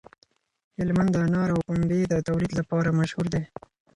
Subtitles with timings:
[0.77, 3.43] هلمند د انارو او پنبې د تولید لپاره مشهور دی.